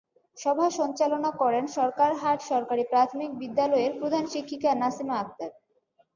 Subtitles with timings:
[0.37, 5.51] সভা সঞ্চালনা করেন সরকারহাট সরকারি প্রাথমিক বিদ্যালয়ের প্রধান শিক্ষিকা নাছিমা আক্তার।